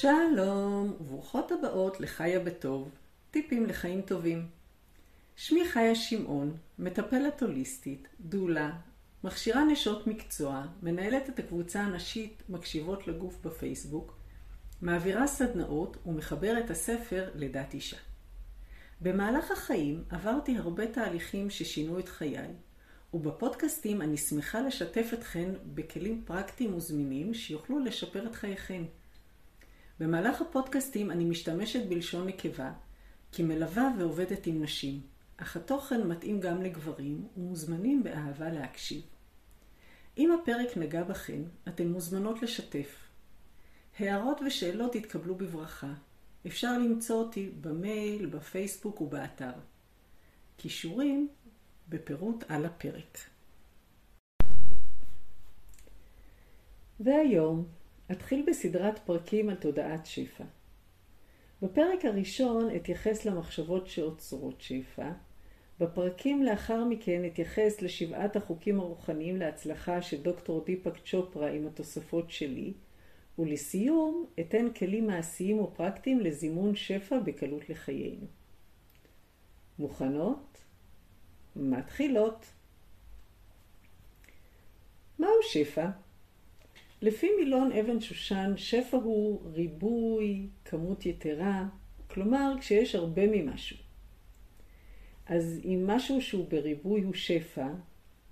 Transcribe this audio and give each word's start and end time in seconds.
שלום, 0.00 0.96
וברוכות 1.00 1.52
הבאות 1.52 2.00
לחיה 2.00 2.40
בטוב, 2.40 2.90
טיפים 3.30 3.66
לחיים 3.66 4.02
טובים. 4.02 4.46
שמי 5.36 5.68
חיה 5.68 5.94
שמעון, 5.94 6.56
מטפלת 6.78 7.42
הוליסטית, 7.42 8.08
דולה, 8.20 8.70
מכשירה 9.24 9.64
נשות 9.64 10.06
מקצוע, 10.06 10.66
מנהלת 10.82 11.28
את 11.28 11.38
הקבוצה 11.38 11.80
הנשית 11.80 12.42
מקשיבות 12.48 13.08
לגוף 13.08 13.38
בפייסבוק, 13.44 14.16
מעבירה 14.82 15.26
סדנאות 15.26 15.96
ומחברת 16.06 16.70
הספר 16.70 17.30
לידת 17.34 17.74
אישה. 17.74 17.96
במהלך 19.00 19.50
החיים 19.50 20.04
עברתי 20.10 20.56
הרבה 20.56 20.86
תהליכים 20.86 21.50
ששינו 21.50 21.98
את 21.98 22.08
חיי, 22.08 22.48
ובפודקאסטים 23.14 24.02
אני 24.02 24.16
שמחה 24.16 24.60
לשתף 24.60 25.10
אתכן 25.12 25.50
בכלים 25.74 26.22
פרקטיים 26.26 26.74
וזמינים 26.74 27.34
שיוכלו 27.34 27.78
לשפר 27.78 28.26
את 28.26 28.34
חייכן. 28.34 28.82
במהלך 30.00 30.40
הפודקאסטים 30.40 31.10
אני 31.10 31.24
משתמשת 31.24 31.86
בלשון 31.88 32.26
נקבה, 32.26 32.72
כי 33.32 33.42
מלווה 33.42 33.90
ועובדת 33.98 34.46
עם 34.46 34.62
נשים, 34.62 35.00
אך 35.36 35.56
התוכן 35.56 36.06
מתאים 36.06 36.40
גם 36.40 36.62
לגברים 36.62 37.28
ומוזמנים 37.36 38.02
באהבה 38.02 38.50
להקשיב. 38.50 39.02
אם 40.18 40.32
הפרק 40.32 40.76
נגע 40.76 41.02
בכן, 41.02 41.42
אתן 41.68 41.88
מוזמנות 41.88 42.42
לשתף. 42.42 43.08
הערות 43.98 44.40
ושאלות 44.46 44.94
יתקבלו 44.94 45.34
בברכה. 45.34 45.94
אפשר 46.46 46.78
למצוא 46.78 47.16
אותי 47.16 47.50
במייל, 47.60 48.26
בפייסבוק 48.26 49.00
ובאתר. 49.00 49.52
כישורים 50.58 51.28
בפירוט 51.88 52.44
על 52.48 52.66
הפרק. 52.66 53.18
והיום 57.00 57.66
אתחיל 58.12 58.44
בסדרת 58.48 58.98
פרקים 58.98 59.48
על 59.48 59.56
תודעת 59.56 60.06
שפע. 60.06 60.44
בפרק 61.62 62.04
הראשון 62.04 62.76
אתייחס 62.76 63.24
למחשבות 63.24 63.86
שעוצרות 63.86 64.60
שפע. 64.60 65.10
בפרקים 65.80 66.42
לאחר 66.42 66.84
מכן 66.84 67.24
אתייחס 67.26 67.82
לשבעת 67.82 68.36
החוקים 68.36 68.80
הרוחניים 68.80 69.36
להצלחה 69.36 70.02
של 70.02 70.22
דוקטור 70.22 70.64
דיפק 70.64 70.92
צ'ופרה 71.04 71.50
עם 71.50 71.66
התוספות 71.66 72.30
שלי, 72.30 72.72
ולסיום 73.38 74.26
אתן 74.40 74.72
כלים 74.78 75.06
מעשיים 75.06 75.60
ופרקטיים 75.60 76.20
לזימון 76.20 76.76
שפע 76.76 77.18
בקלות 77.18 77.70
לחיינו. 77.70 78.26
מוכנות? 79.78 80.58
מתחילות. 81.56 82.46
מהו 85.18 85.30
שפע? 85.42 85.86
לפי 87.02 87.28
מילון 87.38 87.72
אבן 87.72 88.00
שושן, 88.00 88.52
שפע 88.56 88.96
הוא 88.96 89.40
ריבוי, 89.52 90.46
כמות 90.64 91.06
יתרה, 91.06 91.64
כלומר 92.06 92.54
כשיש 92.60 92.94
הרבה 92.94 93.22
ממשהו. 93.26 93.76
אז 95.26 95.60
אם 95.64 95.84
משהו 95.86 96.22
שהוא 96.22 96.48
בריבוי 96.48 97.02
הוא 97.02 97.14
שפע, 97.14 97.68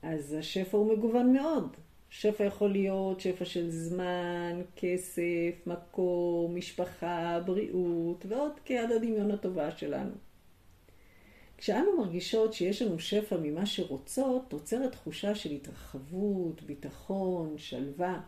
אז 0.03 0.37
השפע 0.39 0.77
הוא 0.77 0.97
מגוון 0.97 1.33
מאוד. 1.33 1.77
שפע 2.11 2.44
יכול 2.44 2.70
להיות 2.72 3.20
שפע 3.20 3.44
של 3.44 3.70
זמן, 3.70 4.62
כסף, 4.77 5.67
מקום, 5.67 6.56
משפחה, 6.56 7.41
בריאות 7.47 8.27
ועוד 8.28 8.53
כעד 8.64 8.92
הדמיון 8.92 9.31
הטובה 9.31 9.70
שלנו. 9.70 10.12
כשאנו 11.59 11.98
מרגישות 11.98 12.53
שיש 12.53 12.83
לנו 12.83 12.98
שפע 12.98 13.37
ממה 13.42 13.67
שרוצות, 13.67 14.53
נוצרת 14.53 14.92
תחושה 14.92 15.34
של 15.34 15.50
התרחבות, 15.50 16.62
ביטחון, 16.62 17.55
שלווה. 17.59 18.21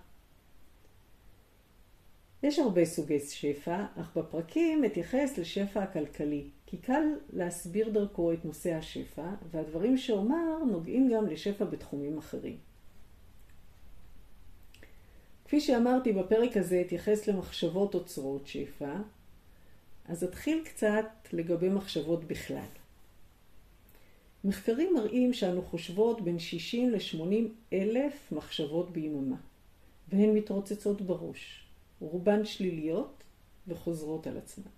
יש 2.43 2.59
הרבה 2.59 2.85
סוגי 2.85 3.21
שפע, 3.21 3.85
אך 4.01 4.17
בפרקים 4.17 4.85
אתייחס 4.85 5.39
לשפע 5.39 5.83
הכלכלי, 5.83 6.45
כי 6.67 6.77
קל 6.77 7.03
להסביר 7.33 7.89
דרכו 7.89 8.33
את 8.33 8.45
נושא 8.45 8.75
השפע, 8.75 9.31
והדברים 9.51 9.99
שאומר 9.99 10.65
נוגעים 10.71 11.11
גם 11.15 11.27
לשפע 11.27 11.65
בתחומים 11.65 12.19
אחרים. 12.19 12.57
כפי 15.45 15.61
שאמרתי, 15.61 16.13
בפרק 16.13 16.57
הזה 16.57 16.81
אתייחס 16.87 17.27
למחשבות 17.27 17.95
אוצרות 17.95 18.47
שפע, 18.47 18.97
אז 20.09 20.25
אתחיל 20.25 20.65
קצת 20.65 21.07
לגבי 21.33 21.69
מחשבות 21.69 22.25
בכלל. 22.25 22.69
מחקרים 24.45 24.95
מראים 24.95 25.33
שאנו 25.33 25.63
חושבות 25.63 26.21
בין 26.21 26.39
60 26.39 26.91
ל-80 26.91 27.73
אלף 27.73 28.33
מחשבות 28.33 28.91
ביממה, 28.91 29.37
והן 30.09 30.35
מתרוצצות 30.35 31.01
בראש. 31.01 31.68
רובן 32.01 32.45
שליליות 32.45 33.25
וחוזרות 33.69 34.27
על 34.27 34.37
עצמן. 34.39 34.71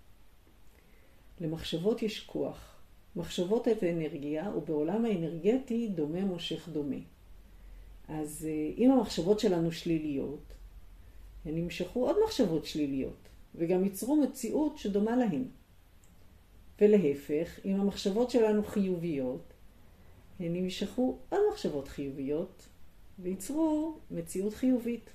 למחשבות 1.41 2.01
יש 2.01 2.19
כוח. 2.19 2.71
מחשבות 3.15 3.67
את 3.67 3.83
האנרגיה, 3.83 4.51
ובעולם 4.57 5.05
האנרגטי 5.05 5.87
דומה 5.87 6.25
מושך 6.25 6.69
דומה. 6.69 6.95
אז 8.07 8.47
אה, 8.49 8.73
אם 8.77 8.91
המחשבות 8.91 9.39
שלנו 9.39 9.71
שליליות, 9.71 10.53
הן 11.45 11.57
ימשכו 11.57 12.05
עוד 12.07 12.15
מחשבות 12.25 12.65
שליליות, 12.65 13.27
וגם 13.55 13.83
ייצרו 13.83 14.15
מציאות 14.15 14.77
שדומה 14.77 15.15
להן. 15.15 15.43
ולהפך, 16.81 17.59
אם 17.65 17.79
המחשבות 17.79 18.29
שלנו 18.29 18.63
חיוביות, 18.63 19.53
הן 20.39 20.55
ימשכו 20.55 21.17
עוד 21.29 21.41
מחשבות 21.51 21.87
חיוביות, 21.87 22.67
וייצרו 23.19 23.97
מציאות 24.11 24.53
חיובית. 24.53 25.09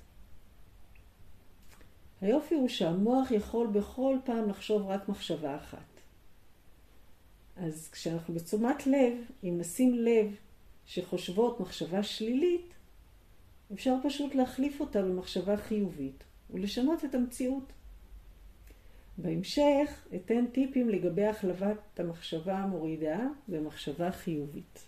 היופי 2.21 2.55
הוא 2.55 2.67
שהמוח 2.67 3.31
יכול 3.31 3.67
בכל 3.67 4.17
פעם 4.25 4.49
לחשוב 4.49 4.87
רק 4.87 5.09
מחשבה 5.09 5.55
אחת. 5.55 5.97
אז 7.55 7.89
כשאנחנו 7.91 8.33
בתשומת 8.33 8.87
לב, 8.87 9.13
אם 9.43 9.57
נשים 9.59 9.93
לב 9.95 10.35
שחושבות 10.85 11.59
מחשבה 11.59 12.03
שלילית, 12.03 12.73
אפשר 13.73 13.95
פשוט 14.03 14.35
להחליף 14.35 14.79
אותה 14.79 15.01
במחשבה 15.01 15.57
חיובית 15.57 16.23
ולשנות 16.49 17.05
את 17.05 17.15
המציאות. 17.15 17.73
בהמשך 19.17 20.07
אתן 20.15 20.45
טיפים 20.47 20.89
לגבי 20.89 21.25
החלבת 21.25 21.99
המחשבה 21.99 22.57
המורידה 22.57 23.19
במחשבה 23.47 24.11
חיובית. 24.11 24.79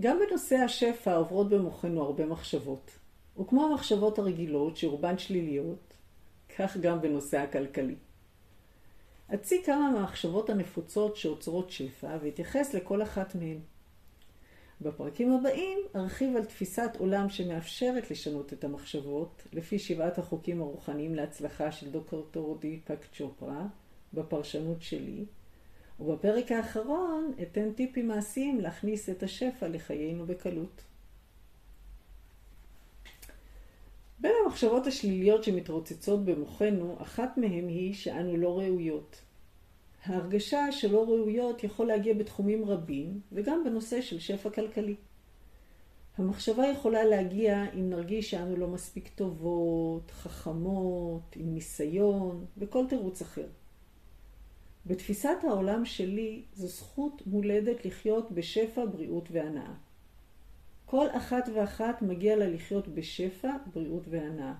גם 0.00 0.18
בנושא 0.28 0.56
השפע 0.56 1.14
עוברות 1.16 1.48
במוחנו 1.48 2.02
הרבה 2.02 2.26
מחשבות, 2.26 2.90
וכמו 3.40 3.64
המחשבות 3.66 4.18
הרגילות 4.18 4.76
שרובן 4.76 5.18
שליליות, 5.18 5.85
כך 6.58 6.76
גם 6.76 7.00
בנושא 7.00 7.38
הכלכלי. 7.38 7.94
אציג 9.34 9.64
כמה 9.66 9.90
מהמחשבות 9.90 10.50
הנפוצות 10.50 11.16
שעוצרות 11.16 11.70
שפע 11.70 12.16
ואתייחס 12.22 12.74
לכל 12.74 13.02
אחת 13.02 13.34
מהן. 13.34 13.58
בפרקים 14.80 15.32
הבאים 15.32 15.78
ארחיב 15.96 16.36
על 16.36 16.44
תפיסת 16.44 16.90
עולם 16.98 17.28
שמאפשרת 17.28 18.10
לשנות 18.10 18.52
את 18.52 18.64
המחשבות 18.64 19.42
לפי 19.52 19.78
שבעת 19.78 20.18
החוקים 20.18 20.60
הרוחניים 20.60 21.14
להצלחה 21.14 21.72
של 21.72 21.90
דוקטור 21.90 22.58
דיפק 22.60 22.98
צ'ופרה 23.12 23.66
בפרשנות 24.14 24.82
שלי, 24.82 25.24
ובפרק 26.00 26.52
האחרון 26.52 27.32
אתן 27.42 27.72
טיפים 27.72 28.08
מעשיים 28.08 28.60
להכניס 28.60 29.08
את 29.08 29.22
השפע 29.22 29.68
לחיינו 29.68 30.26
בקלות. 30.26 30.82
המחשבות 34.46 34.86
השליליות 34.86 35.44
שמתרוצצות 35.44 36.24
במוחנו, 36.24 36.96
אחת 37.02 37.38
מהן 37.38 37.68
היא 37.68 37.94
שאנו 37.94 38.36
לא 38.36 38.58
ראויות. 38.58 39.22
ההרגשה 40.04 40.72
שלא 40.72 41.04
ראויות 41.04 41.64
יכול 41.64 41.86
להגיע 41.86 42.14
בתחומים 42.14 42.64
רבים, 42.64 43.20
וגם 43.32 43.64
בנושא 43.64 44.00
של 44.00 44.18
שפע 44.18 44.50
כלכלי. 44.50 44.94
המחשבה 46.18 46.66
יכולה 46.66 47.04
להגיע 47.04 47.64
אם 47.74 47.90
נרגיש 47.90 48.30
שאנו 48.30 48.56
לא 48.56 48.68
מספיק 48.68 49.08
טובות, 49.14 50.10
חכמות, 50.10 51.36
עם 51.36 51.54
ניסיון, 51.54 52.44
וכל 52.58 52.84
תירוץ 52.88 53.22
אחר. 53.22 53.46
בתפיסת 54.86 55.36
העולם 55.42 55.84
שלי 55.84 56.42
זו 56.54 56.66
זכות 56.66 57.22
מולדת 57.26 57.84
לחיות 57.84 58.32
בשפע, 58.32 58.84
בריאות 58.84 59.28
והנאה. 59.30 59.74
כל 60.86 61.06
אחת 61.16 61.48
ואחת 61.54 62.02
מגיע 62.02 62.36
לה 62.36 62.48
לחיות 62.48 62.88
בשפע, 62.88 63.50
בריאות 63.74 64.02
והנאה. 64.08 64.54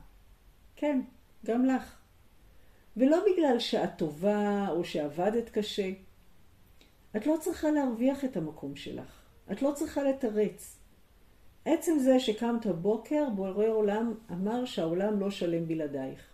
כן, 0.76 1.00
גם 1.44 1.64
לך. 1.64 1.99
ולא 2.96 3.19
בגלל 3.32 3.58
שאת 3.58 3.90
טובה 3.99 4.69
או 4.69 4.84
שעבדת 4.84 5.49
קשה. 5.50 5.90
את 7.17 7.26
לא 7.26 7.37
צריכה 7.40 7.70
להרוויח 7.70 8.25
את 8.25 8.37
המקום 8.37 8.76
שלך. 8.76 9.23
את 9.52 9.62
לא 9.62 9.73
צריכה 9.75 10.02
לתרץ. 10.02 10.78
עצם 11.64 11.99
זה 11.99 12.20
שקמת 12.20 12.67
בוקר, 12.67 13.28
בורא 13.34 13.67
עולם 13.67 14.14
אמר 14.32 14.64
שהעולם 14.64 15.20
לא 15.20 15.31
שלם 15.31 15.69
בלעדייך. 15.69 16.31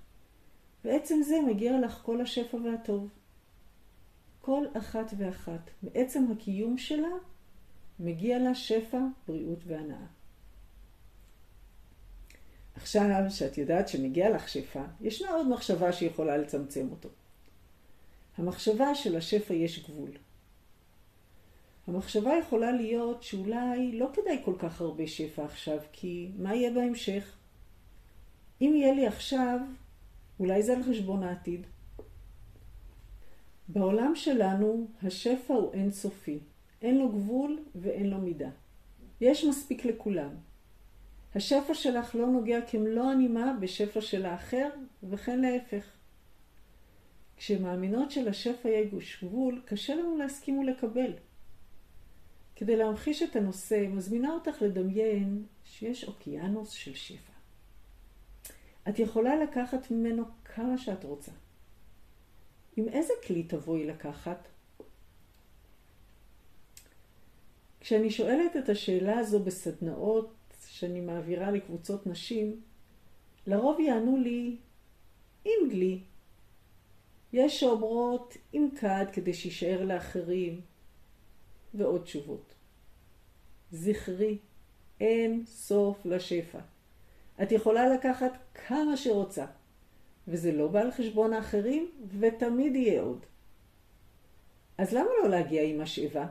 ועצם 0.85 1.23
זה 1.23 1.37
מגיע 1.47 1.81
לך 1.81 2.01
כל 2.03 2.21
השפע 2.21 2.57
והטוב. 2.57 3.09
כל 4.41 4.65
אחת 4.79 5.15
ואחת, 5.19 5.71
בעצם 5.83 6.25
הקיום 6.33 6.79
שלה, 6.79 7.09
מגיע 8.03 8.39
לה 8.39 8.55
שפע, 8.55 8.99
בריאות 9.29 9.59
והנאה. 9.67 10.07
עכשיו 12.75 13.25
שאת 13.31 13.59
יודעת 13.59 13.89
שמגיע 13.89 14.31
לך 14.31 14.49
שפע, 14.49 14.85
ישנה 15.01 15.31
עוד 15.31 15.49
מחשבה 15.49 15.93
שיכולה 15.93 16.37
לצמצם 16.37 16.89
אותו. 16.91 17.09
המחשבה 18.39 18.95
של 18.95 19.17
השפע 19.17 19.55
יש 19.55 19.89
גבול. 19.89 20.11
המחשבה 21.87 22.33
יכולה 22.41 22.73
להיות 22.73 23.23
שאולי 23.23 23.93
לא 23.93 24.09
כדאי 24.13 24.43
כל 24.45 24.55
כך 24.59 24.81
הרבה 24.81 25.07
שפע 25.07 25.45
עכשיו, 25.45 25.79
כי 25.93 26.31
מה 26.39 26.55
יהיה 26.55 26.71
בהמשך? 26.71 27.37
אם 28.61 28.73
יהיה 28.77 28.95
לי 28.95 29.07
עכשיו, 29.07 29.59
אולי 30.41 30.63
זה 30.63 30.77
על 30.77 30.83
חשבון 30.83 31.23
העתיד. 31.23 31.67
בעולם 33.69 34.13
שלנו 34.15 34.87
השפע 35.03 35.55
הוא 35.55 35.73
אינסופי. 35.73 36.39
אין 36.83 36.99
לו 36.99 37.09
גבול 37.09 37.65
ואין 37.75 38.11
לו 38.11 38.19
מידה. 38.19 38.51
יש 39.21 39.45
מספיק 39.45 39.85
לכולם. 39.85 40.35
השפע 41.35 41.75
שלך 41.75 42.15
לא 42.15 42.27
נוגע 42.27 42.61
כמלוא 42.67 43.05
הנימה 43.05 43.57
בשפע 43.61 44.01
של 44.01 44.27
האחר, 44.27 44.69
וכן 45.03 45.41
להפך. 45.41 45.97
כשמאמינות 47.37 48.11
שלשפע 48.11 48.69
יש 48.69 49.25
גבול, 49.25 49.63
קשה 49.65 49.95
לנו 49.95 50.17
להסכים 50.17 50.59
ולקבל. 50.59 51.13
כדי 52.57 52.77
להמחיש 52.77 53.23
את 53.23 53.37
הנושא, 53.37 53.87
מזמינה 53.89 54.31
אותך 54.31 54.63
לדמיין 54.63 55.45
שיש 55.65 56.05
אוקיינוס 56.05 56.71
של 56.71 56.95
שפע. 56.95 57.33
את 58.89 58.99
יכולה 58.99 59.37
לקחת 59.43 59.91
ממנו 59.91 60.25
כמה 60.45 60.79
שאת 60.79 61.05
רוצה. 61.05 61.33
עם 62.77 62.89
איזה 62.89 63.13
כלי 63.27 63.43
תבואי 63.43 63.87
לקחת? 63.87 64.49
כשאני 67.83 68.11
שואלת 68.11 68.57
את 68.57 68.69
השאלה 68.69 69.19
הזו 69.19 69.41
בסדנאות 69.41 70.35
שאני 70.69 71.01
מעבירה 71.01 71.51
לקבוצות 71.51 72.07
נשים, 72.07 72.61
לרוב 73.47 73.81
יענו 73.81 74.17
לי 74.17 74.57
עם 75.45 75.69
דלי. 75.71 76.01
יש 77.33 77.61
שאומרות 77.61 78.37
עם 78.53 78.69
כד 78.77 79.07
כדי 79.13 79.35
שיישאר 79.35 79.85
לאחרים, 79.85 80.61
ועוד 81.75 82.03
תשובות. 82.03 82.55
זכרי, 83.73 84.39
אין 85.01 85.45
סוף 85.47 86.07
לשפע. 86.07 86.61
את 87.43 87.53
יכולה 87.53 87.95
לקחת 87.95 88.39
כמה 88.67 88.97
שרוצה, 88.97 89.47
וזה 90.29 90.53
לא 90.53 90.69
בא 90.69 90.81
על 90.81 90.91
חשבון 90.91 91.33
האחרים, 91.33 91.91
ותמיד 92.21 92.77
יהיה 92.77 93.03
עוד. 93.03 93.27
אז 94.79 94.93
למה 94.93 95.09
לא 95.23 95.29
להגיע 95.29 95.63
עם 95.63 95.81
השאיבה? 95.81 96.27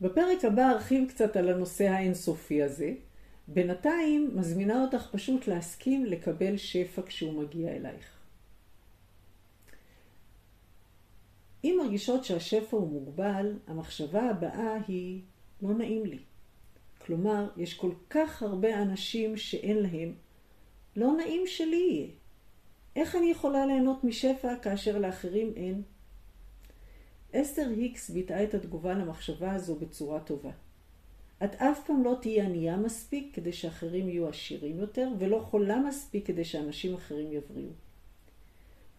בפרק 0.00 0.44
הבא 0.44 0.70
ארחיב 0.70 1.08
קצת 1.08 1.36
על 1.36 1.48
הנושא 1.48 1.84
האינסופי 1.84 2.62
הזה. 2.62 2.94
בינתיים 3.48 4.30
מזמינה 4.34 4.82
אותך 4.82 5.08
פשוט 5.12 5.48
להסכים 5.48 6.04
לקבל 6.04 6.56
שפע 6.56 7.02
כשהוא 7.02 7.42
מגיע 7.42 7.68
אלייך. 7.76 8.16
אם 11.64 11.78
מרגישות 11.82 12.24
שהשפע 12.24 12.76
הוא 12.76 12.88
מוגבל, 12.92 13.58
המחשבה 13.66 14.30
הבאה 14.30 14.78
היא 14.88 15.22
לא 15.62 15.74
נעים 15.74 16.06
לי. 16.06 16.18
כלומר, 16.98 17.50
יש 17.56 17.74
כל 17.74 17.92
כך 18.10 18.42
הרבה 18.42 18.82
אנשים 18.82 19.36
שאין 19.36 19.76
להם, 19.76 20.14
לא 20.96 21.12
נעים 21.16 21.42
שלי 21.46 21.76
יהיה. 21.76 22.08
איך 22.96 23.16
אני 23.16 23.30
יכולה 23.30 23.66
ליהנות 23.66 24.04
משפע 24.04 24.56
כאשר 24.56 24.98
לאחרים 24.98 25.52
אין? 25.56 25.82
אסתר 27.34 27.68
היקס 27.68 28.10
ביטאה 28.10 28.44
את 28.44 28.54
התגובה 28.54 28.94
למחשבה 28.94 29.52
הזו 29.52 29.76
בצורה 29.76 30.20
טובה. 30.20 30.50
את 31.44 31.54
אף 31.54 31.86
פעם 31.86 32.04
לא 32.04 32.18
תהיי 32.22 32.40
ענייה 32.40 32.76
מספיק 32.76 33.34
כדי 33.34 33.52
שאחרים 33.52 34.08
יהיו 34.08 34.28
עשירים 34.28 34.78
יותר, 34.78 35.08
ולא 35.18 35.38
חולה 35.38 35.78
מספיק 35.78 36.26
כדי 36.26 36.44
שאנשים 36.44 36.94
אחרים 36.94 37.32
יבריאו. 37.32 37.70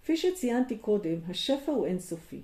כפי 0.01 0.18
שציינתי 0.18 0.77
קודם, 0.77 1.19
השפע 1.27 1.71
הוא 1.71 1.85
אינסופי. 1.85 2.41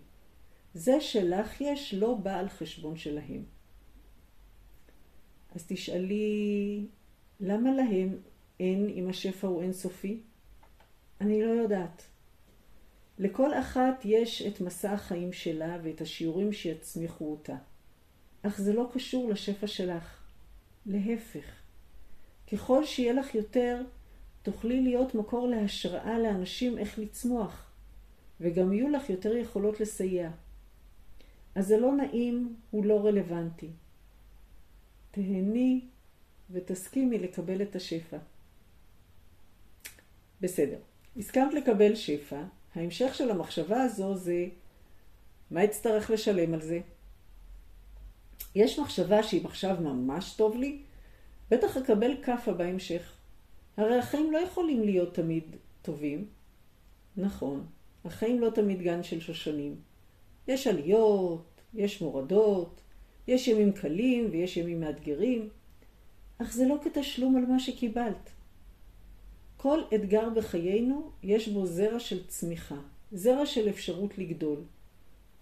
זה 0.74 1.01
שלך 1.01 1.62
יש 1.62 1.94
לא 1.94 2.13
בא 2.13 2.39
על 2.39 2.50
חשבון 2.50 2.97
שלהם. 2.97 3.44
אז 5.56 5.65
תשאלי, 5.68 6.88
למה 7.39 7.71
להם 7.71 8.18
אין 8.59 8.89
אם 8.89 9.09
השפע 9.09 9.47
הוא 9.47 9.62
אינסופי? 9.62 10.21
אני 11.21 11.44
לא 11.44 11.50
יודעת. 11.50 12.03
לכל 13.19 13.54
אחת 13.54 14.01
יש 14.06 14.42
את 14.42 14.62
מסע 14.62 14.92
החיים 14.92 15.33
שלה 15.33 15.77
ואת 15.83 16.01
השיעורים 16.01 16.54
שיצמיחו 16.54 17.31
אותה. 17.31 17.56
אך 18.42 18.62
זה 18.62 18.74
לא 18.74 18.89
קשור 18.94 19.30
לשפע 19.30 19.68
שלך. 19.68 20.24
להפך. 20.86 21.45
ככל 22.51 22.86
שיהיה 22.86 23.13
לך 23.13 23.36
יותר, 23.36 23.81
תוכלי 24.42 24.81
להיות 24.81 25.15
מקור 25.15 25.48
להשראה 25.48 26.19
לאנשים 26.19 26.77
איך 26.77 27.00
לצמוח, 27.00 27.71
וגם 28.42 28.74
יהיו 28.74 28.89
לך 28.89 29.10
יותר 29.10 29.36
יכולות 29.36 29.80
לסייע. 29.80 30.31
אז 31.56 31.68
זה 31.68 31.77
לא 31.77 31.92
נעים, 31.95 32.56
הוא 32.71 32.86
לא 32.86 33.06
רלוונטי. 33.06 33.69
תהני 35.12 35.81
ותסכימי 36.51 37.19
לקבל 37.19 37.62
את 37.62 37.75
השפע. 37.75 38.18
בסדר, 40.42 40.80
הסכמת 41.18 41.54
לקבל 41.54 41.95
שפע, 41.95 42.44
ההמשך 42.75 43.16
של 43.16 43.31
המחשבה 43.31 43.81
הזו 43.81 44.16
זה 44.16 44.46
מה 45.52 45.64
אצטרך 45.64 46.12
לשלם 46.12 46.54
על 46.54 46.62
זה? 46.62 46.80
יש 48.56 48.80
מחשבה 48.80 49.24
שאם 49.24 49.46
עכשיו 49.46 49.75
ממש 49.81 50.34
טוב 50.34 50.56
לי, 50.56 50.81
בטח 51.52 51.78
אקבל 51.78 52.12
כאפה 52.24 52.54
בהמשך. 52.54 53.14
הרי 53.78 53.98
החיים 53.98 54.31
לא 54.31 54.38
יכולים 54.38 54.84
להיות 54.84 55.14
תמיד 55.14 55.44
טובים. 55.81 56.25
נכון, 57.18 57.66
החיים 58.06 58.42
לא 58.42 58.50
תמיד 58.50 58.81
גן 58.81 59.04
של 59.04 59.19
שושנים. 59.19 59.76
יש 60.48 60.68
עליות, 60.68 61.62
יש 61.74 62.02
מורדות, 62.02 62.81
יש 63.28 63.48
ימים 63.48 63.72
קלים 63.72 64.28
ויש 64.31 64.58
ימים 64.58 64.80
מאתגרים, 64.80 65.50
אך 66.38 66.54
זה 66.54 66.66
לא 66.68 66.78
כתשלום 66.84 67.36
על 67.36 67.46
מה 67.46 67.60
שקיבלת. 67.60 68.30
כל 69.63 69.81
אתגר 69.95 70.30
בחיינו 70.30 71.12
יש 71.24 71.48
בו 71.48 71.65
זרע 71.65 72.00
של 72.00 72.27
צמיחה, 72.27 72.75
זרע 73.12 73.45
של 73.45 73.69
אפשרות 73.69 74.18
לגדול, 74.18 74.59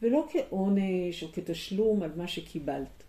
ולא 0.02 0.28
כעונש 0.32 1.24
או 1.24 1.28
כתשלום 1.34 2.04
על 2.04 2.12
מה 2.16 2.28
שקיבלת. 2.28 3.04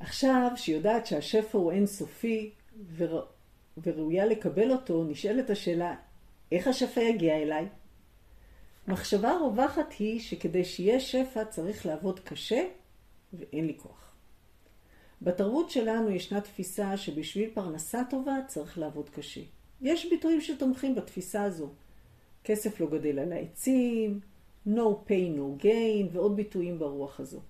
עכשיו, 0.00 0.50
שיודעת 0.56 1.06
שהשפע 1.06 1.58
הוא 1.58 1.72
אינסופי 1.72 2.50
ור... 2.96 3.22
וראויה 3.82 4.26
לקבל 4.26 4.72
אותו, 4.72 5.04
נשאלת 5.04 5.50
השאלה, 5.50 5.94
איך 6.52 6.66
השפע 6.66 7.00
יגיע 7.00 7.36
אליי? 7.36 7.66
מחשבה 8.88 9.38
רווחת 9.38 9.92
היא 9.98 10.20
שכדי 10.20 10.64
שיהיה 10.64 11.00
שפע 11.00 11.44
צריך 11.44 11.86
לעבוד 11.86 12.20
קשה 12.20 12.64
ואין 13.32 13.66
לי 13.66 13.74
כוח. 13.76 14.11
בתרבות 15.24 15.70
שלנו 15.70 16.10
ישנה 16.10 16.40
תפיסה 16.40 16.96
שבשביל 16.96 17.50
פרנסה 17.54 18.02
טובה 18.10 18.36
צריך 18.46 18.78
לעבוד 18.78 19.08
קשה. 19.10 19.40
יש 19.80 20.10
ביטויים 20.10 20.40
שתומכים 20.40 20.94
בתפיסה 20.94 21.42
הזו. 21.42 21.68
כסף 22.44 22.80
לא 22.80 22.86
גדל 22.86 23.18
על 23.18 23.32
העצים, 23.32 24.20
no 24.66 25.08
pay 25.08 25.36
no 25.36 25.64
gain 25.64 26.06
ועוד 26.12 26.36
ביטויים 26.36 26.78
ברוח 26.78 27.20
הזו. 27.20 27.40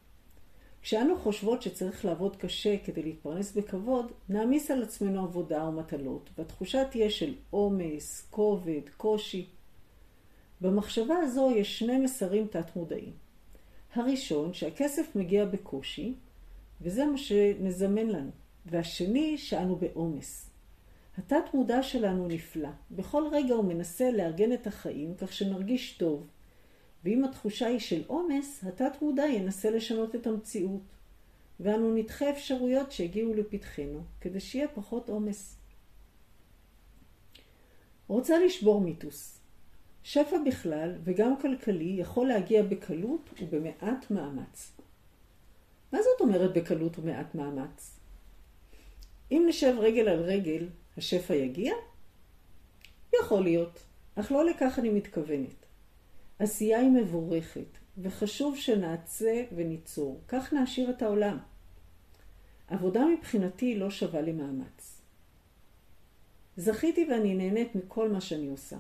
כשאנו 0.82 1.16
חושבות 1.18 1.62
שצריך 1.62 2.04
לעבוד 2.04 2.36
קשה 2.36 2.76
כדי 2.84 3.02
להתפרנס 3.02 3.52
בכבוד, 3.52 4.12
נעמיס 4.28 4.70
על 4.70 4.82
עצמנו 4.82 5.22
עבודה 5.24 5.64
ומטלות, 5.64 6.30
והתחושה 6.38 6.84
תהיה 6.84 7.10
של 7.10 7.34
עומס, 7.50 8.26
כובד, 8.30 8.88
קושי. 8.96 9.46
במחשבה 10.60 11.16
הזו 11.16 11.50
יש 11.56 11.78
שני 11.78 11.98
מסרים 11.98 12.46
תת-מודעים. 12.46 13.12
הראשון, 13.94 14.54
שהכסף 14.54 15.16
מגיע 15.16 15.44
בקושי, 15.44 16.14
וזה 16.82 17.06
מה 17.06 17.18
שמזמן 17.18 18.06
לנו. 18.06 18.30
והשני, 18.66 19.38
שאנו 19.38 19.76
בעומס. 19.76 20.50
התת 21.18 21.54
מודע 21.54 21.82
שלנו 21.82 22.28
נפלא. 22.28 22.68
בכל 22.90 23.24
רגע 23.32 23.54
הוא 23.54 23.64
מנסה 23.64 24.10
לארגן 24.10 24.52
את 24.52 24.66
החיים 24.66 25.14
כך 25.14 25.32
שנרגיש 25.32 25.92
טוב. 25.92 26.26
ואם 27.04 27.24
התחושה 27.24 27.66
היא 27.66 27.78
של 27.78 28.02
עומס, 28.06 28.64
התת 28.64 29.02
מודע 29.02 29.26
ינסה 29.26 29.70
לשנות 29.70 30.14
את 30.14 30.26
המציאות. 30.26 30.82
ואנו 31.60 31.94
נדחה 31.94 32.30
אפשרויות 32.30 32.92
שהגיעו 32.92 33.34
לפתחנו, 33.34 34.02
כדי 34.20 34.40
שיהיה 34.40 34.68
פחות 34.68 35.08
עומס. 35.08 35.56
רוצה 38.06 38.38
לשבור 38.38 38.80
מיתוס. 38.80 39.38
שפע 40.02 40.36
בכלל, 40.46 40.94
וגם 41.04 41.40
כלכלי, 41.40 41.96
יכול 41.98 42.28
להגיע 42.28 42.62
בקלות 42.62 43.30
ובמעט 43.40 44.10
מאמץ. 44.10 44.81
מה 45.92 45.98
זאת 46.02 46.20
אומרת 46.20 46.52
בקלות 46.52 46.98
ומעט 46.98 47.34
מאמץ? 47.34 47.98
אם 49.30 49.44
נשב 49.48 49.74
רגל 49.78 50.08
על 50.08 50.20
רגל, 50.20 50.68
השפע 50.96 51.34
יגיע? 51.34 51.74
יכול 53.22 53.42
להיות, 53.42 53.82
אך 54.14 54.32
לא 54.32 54.44
לכך 54.44 54.78
אני 54.78 54.90
מתכוונת. 54.90 55.66
עשייה 56.38 56.78
היא 56.78 56.90
מבורכת, 56.90 57.78
וחשוב 57.98 58.56
שנעשה 58.56 59.44
וניצור, 59.56 60.20
כך 60.28 60.52
נעשיר 60.52 60.90
את 60.90 61.02
העולם. 61.02 61.38
עבודה 62.68 63.06
מבחינתי 63.06 63.78
לא 63.78 63.90
שווה 63.90 64.20
למאמץ. 64.20 65.00
זכיתי 66.56 67.06
ואני 67.10 67.34
נהנית 67.34 67.74
מכל 67.74 68.08
מה 68.08 68.20
שאני 68.20 68.48
עושה. 68.48 68.76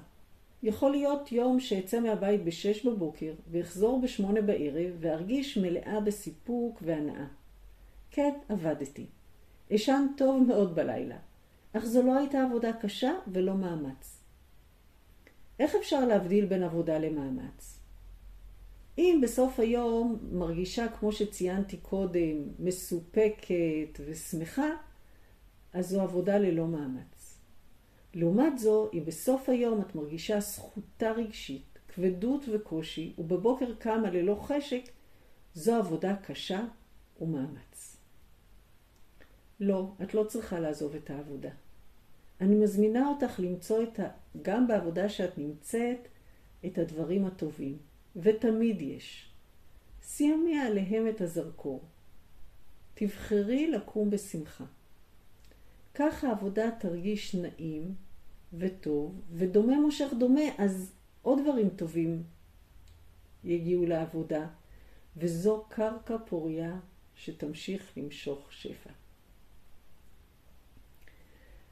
יכול 0.62 0.90
להיות 0.90 1.32
יום 1.32 1.60
שאצא 1.60 2.00
מהבית 2.00 2.44
בשש 2.44 2.86
בבוקר 2.86 3.34
ואחזור 3.50 4.00
בשמונה 4.00 4.42
בערב 4.42 4.96
וארגיש 5.00 5.58
מלאה 5.58 6.00
בסיפוק 6.00 6.82
והנאה. 6.82 7.26
כן, 8.10 8.32
עבדתי. 8.48 9.06
אשן 9.74 10.06
טוב 10.16 10.42
מאוד 10.42 10.74
בלילה, 10.74 11.16
אך 11.72 11.84
זו 11.84 12.02
לא 12.02 12.18
הייתה 12.18 12.42
עבודה 12.42 12.72
קשה 12.72 13.12
ולא 13.32 13.54
מאמץ. 13.54 14.20
איך 15.58 15.74
אפשר 15.74 16.06
להבדיל 16.06 16.46
בין 16.46 16.62
עבודה 16.62 16.98
למאמץ? 16.98 17.78
אם 18.98 19.20
בסוף 19.22 19.60
היום 19.60 20.18
מרגישה, 20.32 20.88
כמו 20.88 21.12
שציינתי 21.12 21.76
קודם, 21.76 22.42
מסופקת 22.58 24.00
ושמחה, 24.06 24.70
אז 25.72 25.88
זו 25.88 26.00
עבודה 26.00 26.38
ללא 26.38 26.66
מאמץ. 26.66 27.11
לעומת 28.14 28.58
זו, 28.58 28.90
אם 28.92 29.04
בסוף 29.04 29.48
היום 29.48 29.80
את 29.80 29.94
מרגישה 29.94 30.40
זכותה 30.40 31.12
רגשית, 31.12 31.78
כבדות 31.88 32.44
וקושי, 32.52 33.14
ובבוקר 33.18 33.74
קמה 33.74 34.10
ללא 34.10 34.34
חשק, 34.34 34.82
זו 35.54 35.74
עבודה 35.74 36.16
קשה 36.16 36.64
ומאמץ. 37.20 37.96
לא, 39.60 39.92
את 40.02 40.14
לא 40.14 40.24
צריכה 40.24 40.60
לעזוב 40.60 40.94
את 40.94 41.10
העבודה. 41.10 41.50
אני 42.40 42.54
מזמינה 42.54 43.08
אותך 43.08 43.40
למצוא 43.40 43.82
את 43.82 44.00
ה... 44.00 44.08
גם 44.42 44.66
בעבודה 44.66 45.08
שאת 45.08 45.38
נמצאת, 45.38 46.08
את 46.66 46.78
הדברים 46.78 47.24
הטובים. 47.24 47.78
ותמיד 48.16 48.82
יש. 48.82 49.30
שימי 50.02 50.58
עליהם 50.58 51.08
את 51.08 51.20
הזרקור. 51.20 51.80
תבחרי 52.94 53.70
לקום 53.70 54.10
בשמחה. 54.10 54.64
כך 55.94 56.24
העבודה 56.24 56.70
תרגיש 56.70 57.34
נעים 57.34 57.94
וטוב, 58.52 59.20
ודומה 59.32 59.80
מושך 59.80 60.12
דומה, 60.18 60.40
אז 60.58 60.92
עוד 61.22 61.38
דברים 61.42 61.68
טובים 61.68 62.22
יגיעו 63.44 63.86
לעבודה, 63.86 64.46
וזו 65.16 65.64
קרקע 65.68 66.16
פוריה 66.26 66.78
שתמשיך 67.16 67.92
למשוך 67.96 68.52
שפע. 68.52 68.90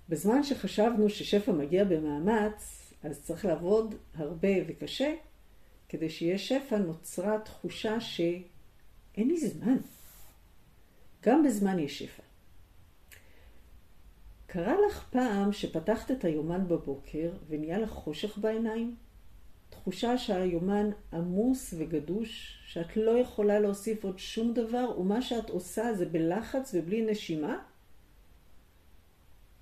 בזמן 0.08 0.42
שחשבנו 0.42 1.10
ששפע 1.10 1.52
מגיע 1.52 1.84
במאמץ, 1.84 2.92
אז 3.02 3.22
צריך 3.22 3.44
לעבוד 3.44 3.94
הרבה 4.14 4.48
וקשה, 4.68 5.14
כדי 5.88 6.10
שיהיה 6.10 6.38
שפע 6.38 6.78
נוצרה 6.78 7.38
תחושה 7.38 8.00
שאין 8.00 9.28
לי 9.28 9.48
זמן. 9.48 9.76
גם 11.22 11.42
בזמן 11.42 11.78
יש 11.78 11.98
שפע. 11.98 12.29
קרה 14.52 14.75
לך 14.87 15.09
פעם 15.11 15.52
שפתחת 15.52 16.11
את 16.11 16.25
היומן 16.25 16.69
בבוקר 16.69 17.30
ונהיה 17.49 17.78
לך 17.78 17.90
חושך 17.90 18.38
בעיניים? 18.38 18.97
תחושה 19.71 20.19
שהיומן 20.19 20.90
עמוס 21.12 21.75
וגדוש, 21.78 22.59
שאת 22.66 22.97
לא 22.97 23.19
יכולה 23.19 23.61
להוסיף 23.61 24.04
עוד 24.04 24.19
שום 24.19 24.54
דבר, 24.54 25.00
ומה 25.00 25.23
שאת 25.23 25.50
עושה 25.50 25.95
זה 25.95 26.07
בלחץ 26.07 26.75
ובלי 26.75 27.11
נשימה? 27.11 27.59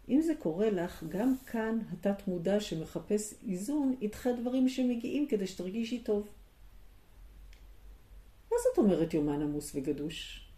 אם 0.09 0.21
זה 0.21 0.33
קורה 0.38 0.71
לך, 0.71 1.04
גם 1.09 1.35
כאן 1.47 1.78
התת 1.92 2.28
מודע 2.28 2.61
שמחפש 2.61 3.35
איזון, 3.49 3.95
ידחה 4.00 4.33
דברים 4.33 4.68
שמגיעים 4.68 5.26
כדי 5.26 5.47
שתרגישי 5.47 5.99
טוב. 5.99 6.28
מה 8.50 8.57
זאת 8.68 8.78
אומרת 8.78 9.14
יומן 9.14 9.42
עמוס 9.42 9.75
וגדוש? 9.75 10.49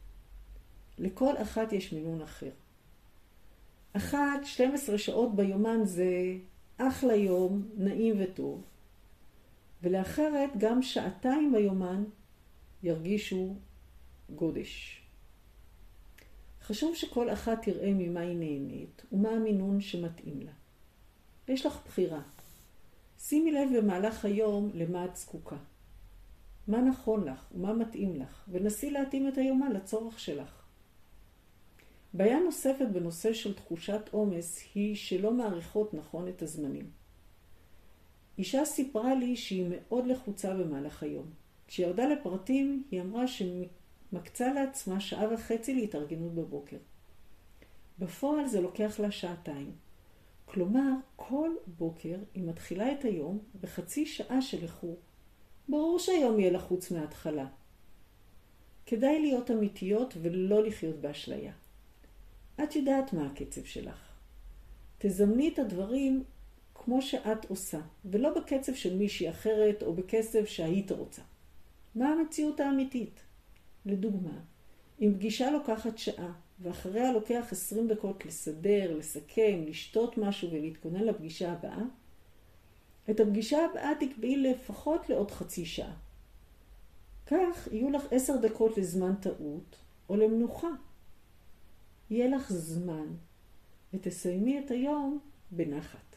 לכל 0.99 1.37
אחת 1.43 1.73
יש 1.73 1.93
מינון 1.93 2.23
אחר. 2.23 2.51
אחת, 3.93 4.45
12 4.45 4.99
שעות 4.99 5.37
ביומן 5.37 5.81
זה 5.85 6.37
אחלה 6.77 7.15
יום, 7.15 7.63
נעים 7.77 8.17
וטוב. 8.19 8.63
ולאחרת 9.83 10.51
גם 10.59 10.83
שעתיים 10.83 11.53
ביומן 11.53 12.05
ירגישו 12.83 13.55
גודש. 14.35 15.03
חשוב 16.63 16.95
שכל 16.95 17.33
אחת 17.33 17.63
תראה 17.63 17.93
ממה 17.95 18.21
היא 18.21 18.37
נהנית 18.37 19.03
ומה 19.13 19.29
המינון 19.29 19.81
שמתאים 19.81 20.41
לה. 20.41 20.53
יש 21.49 21.67
לך 21.67 21.81
בחירה. 21.87 22.23
שימי 23.19 23.53
לב 23.53 23.69
במהלך 23.79 24.25
היום 24.25 24.71
למה 24.75 25.05
את 25.05 25.17
זקוקה. 25.17 25.57
מה 26.69 26.81
נכון 26.81 27.25
לך 27.25 27.47
ומה 27.55 27.73
מתאים 27.73 28.17
לך, 28.17 28.45
ונסי 28.49 28.91
להתאים 28.91 29.29
את 29.29 29.39
היומן 29.39 29.73
לצורך 29.73 30.21
שלך. 30.21 30.60
בעיה 32.15 32.41
נוספת 32.41 32.87
בנושא 32.93 33.33
של 33.33 33.55
תחושת 33.55 34.09
עומס 34.11 34.61
היא 34.75 34.97
שלא 34.97 35.33
מעריכות 35.33 35.95
נכון 35.95 36.29
את 36.29 36.43
הזמנים. 36.43 36.91
אישה 38.39 38.65
סיפרה 38.65 39.15
לי 39.15 39.37
שהיא 39.37 39.67
מאוד 39.71 40.07
לחוצה 40.07 40.55
במהלך 40.55 41.03
היום. 41.03 41.31
כשירדה 41.67 42.07
לפרטים, 42.07 42.85
היא 42.91 43.01
אמרה 43.01 43.25
מקצה 44.13 44.53
לעצמה 44.53 45.01
שעה 45.01 45.35
וחצי 45.35 45.75
להתארגנות 45.75 46.35
בבוקר. 46.35 46.77
בפועל 47.99 48.47
זה 48.47 48.61
לוקח 48.61 49.01
לה 49.01 49.11
שעתיים. 49.11 49.73
כלומר, 50.45 50.93
כל 51.17 51.51
בוקר 51.67 52.17
היא 52.35 52.45
מתחילה 52.45 52.93
את 52.93 53.05
היום 53.05 53.39
בחצי 53.61 54.07
שעה 54.07 54.43
של 54.43 54.63
איחור. 54.63 54.97
ברור 55.69 55.99
שהיום 55.99 56.41
יהיה 56.41 56.53
לחוץ 56.53 56.91
מההתחלה. 56.91 57.47
כדאי 58.87 59.21
להיות 59.21 59.51
אמיתיות 59.51 60.15
ולא 60.23 60.63
לחיות 60.63 60.97
באשליה. 60.97 61.53
את 62.63 62.77
יודעת 62.77 63.13
מה 63.13 63.27
הקצב 63.27 63.65
שלך. 63.65 64.11
תזמני 64.99 65.49
את 65.49 65.59
הדברים 65.59 66.25
כמו 66.75 67.03
שאת 67.03 67.51
עושה, 67.51 67.81
ולא 68.05 68.35
בקצב 68.35 68.75
של 68.75 68.97
מישהי 68.97 69.31
אחרת 69.31 69.83
או 69.83 69.95
בקצב 69.95 70.45
שהיית 70.45 70.93
רוצה. 70.93 71.23
מה 71.95 72.09
המציאות 72.09 72.61
האמיתית? 72.61 73.21
לדוגמה, 73.87 74.41
אם 75.01 75.13
פגישה 75.15 75.51
לוקחת 75.51 75.99
שעה, 75.99 76.33
ואחריה 76.61 77.13
לוקח 77.13 77.49
20 77.51 77.89
דקות 77.89 78.27
לסדר, 78.27 78.97
לסכם, 78.97 79.65
לשתות 79.67 80.19
משהו 80.19 80.51
ולהתכונן 80.51 81.05
לפגישה 81.05 81.53
הבאה, 81.53 81.83
את 83.11 83.21
הפגישה 83.21 83.65
הבאה 83.65 83.91
תקבעי 84.01 84.37
לפחות 84.37 85.09
לעוד 85.09 85.31
חצי 85.31 85.65
שעה. 85.65 85.97
כך 87.27 87.69
יהיו 87.73 87.91
לך 87.91 88.05
עשר 88.11 88.37
דקות 88.37 88.79
לזמן 88.79 89.15
טעות 89.15 89.77
או 90.09 90.17
למנוחה. 90.17 90.69
יהיה 92.11 92.29
לך 92.29 92.53
זמן 92.53 93.07
ותסיימי 93.95 94.59
את 94.59 94.71
היום 94.71 95.19
בנחת. 95.51 96.17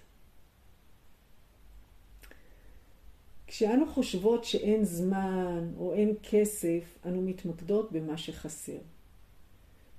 כשאנו 3.48 3.88
חושבות 3.88 4.44
שאין 4.44 4.84
זמן 4.84 5.74
או 5.78 5.94
אין 5.94 6.16
כסף, 6.24 6.98
אנו 7.06 7.22
מתמקדות 7.22 7.92
במה 7.92 8.18
שחסר. 8.18 8.80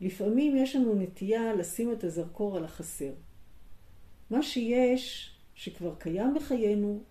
לפעמים 0.01 0.57
יש 0.57 0.77
לנו 0.77 0.95
נטייה 0.95 1.55
לשים 1.55 1.93
את 1.93 2.05
הזרקור 2.05 2.57
על 2.57 2.65
החסר. 2.65 3.13
מה 4.31 4.43
שיש, 4.43 5.35
שכבר 5.55 5.95
קיים 5.95 6.35
בחיינו, 6.35 7.03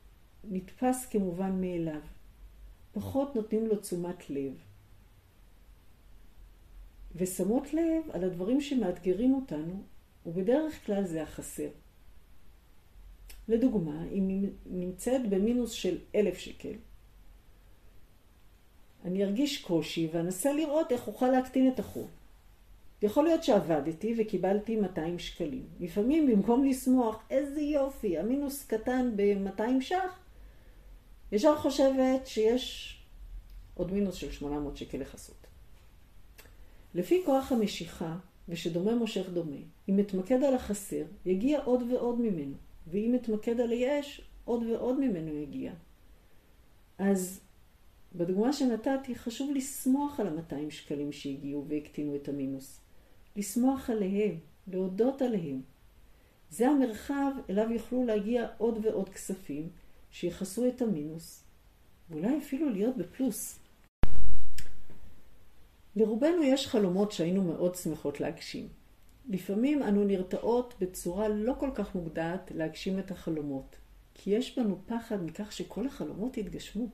נתפס 0.43 1.05
כמובן 1.05 1.61
מאליו. 1.61 2.01
פחות 2.91 3.35
נותנים 3.35 3.67
לו 3.67 3.75
תשומת 3.75 4.29
לב. 4.29 4.53
ושמות 7.15 7.73
לב 7.73 8.03
על 8.11 8.23
הדברים 8.23 8.61
שמאתגרים 8.61 9.33
אותנו, 9.33 9.83
ובדרך 10.25 10.85
כלל 10.85 11.05
זה 11.05 11.23
החסר. 11.23 11.69
לדוגמה, 13.47 14.03
אם 14.11 14.49
נמצאת 14.65 15.29
במינוס 15.29 15.71
של 15.71 15.97
אלף 16.15 16.37
שקל, 16.37 16.73
אני 19.05 19.23
ארגיש 19.23 19.61
קושי 19.61 20.09
ואנסה 20.13 20.53
לראות 20.53 20.91
איך 20.91 21.07
אוכל 21.07 21.27
להקטין 21.27 21.71
את 21.73 21.79
החוב. 21.79 22.09
יכול 23.01 23.23
להיות 23.23 23.43
שעבדתי 23.43 24.15
וקיבלתי 24.17 24.75
200 24.75 25.19
שקלים. 25.19 25.67
לפעמים 25.79 26.27
במקום 26.27 26.65
לשמוח, 26.65 27.23
איזה 27.29 27.61
יופי, 27.61 28.17
המינוס 28.17 28.65
קטן 28.65 29.11
ב-200 29.15 29.81
ש"ח, 29.81 30.19
ישר 31.31 31.57
חושבת 31.57 32.27
שיש 32.27 32.97
עוד 33.73 33.93
מינוס 33.93 34.15
של 34.15 34.31
800 34.31 34.77
שקל 34.77 34.97
לכסות. 34.97 35.42
לפי 36.95 37.21
כוח 37.25 37.51
המשיכה, 37.51 38.17
ושדומה 38.49 38.95
מושך 38.95 39.29
דומה, 39.29 39.57
אם 39.89 39.99
אתמקד 39.99 40.43
על 40.43 40.53
החסר, 40.53 41.03
יגיע 41.25 41.63
עוד 41.63 41.81
ועוד 41.91 42.21
ממנו. 42.21 42.55
ואם 42.87 43.15
אתמקד 43.15 43.59
על 43.59 43.71
היש, 43.71 44.21
עוד 44.45 44.63
ועוד 44.63 44.99
ממנו 44.99 45.33
יגיע. 45.33 45.73
אז 46.97 47.39
בדוגמה 48.15 48.53
שנתתי, 48.53 49.15
חשוב 49.15 49.51
לשמוח 49.55 50.19
על 50.19 50.27
ה-200 50.27 50.69
שקלים 50.71 51.11
שהגיעו 51.11 51.65
והקטינו 51.67 52.15
את 52.15 52.29
המינוס. 52.29 52.79
לשמוח 53.35 53.89
עליהם, 53.89 54.35
להודות 54.67 55.21
עליהם. 55.21 55.61
זה 56.49 56.69
המרחב 56.69 57.31
אליו 57.49 57.71
יוכלו 57.71 58.05
להגיע 58.05 58.47
עוד 58.57 58.85
ועוד 58.85 59.09
כספים 59.09 59.69
שיכסו 60.11 60.67
את 60.67 60.81
המינוס, 60.81 61.43
ואולי 62.09 62.37
אפילו 62.37 62.69
להיות 62.69 62.97
בפלוס. 62.97 63.59
לרובנו 65.95 66.43
יש 66.43 66.67
חלומות 66.67 67.11
שהיינו 67.11 67.43
מאוד 67.43 67.75
שמחות 67.75 68.19
להגשים. 68.19 68.67
לפעמים 69.29 69.83
אנו 69.83 70.03
נרתעות 70.03 70.73
בצורה 70.79 71.27
לא 71.27 71.53
כל 71.59 71.69
כך 71.75 71.95
מוגדעת 71.95 72.51
להגשים 72.55 72.99
את 72.99 73.11
החלומות, 73.11 73.75
כי 74.13 74.29
יש 74.29 74.59
בנו 74.59 74.77
פחד 74.85 75.23
מכך 75.23 75.51
שכל 75.51 75.87
החלומות 75.87 76.37
יתגשמו. 76.37 76.87